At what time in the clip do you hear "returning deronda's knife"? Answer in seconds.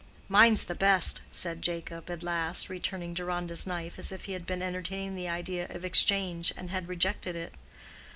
2.69-3.99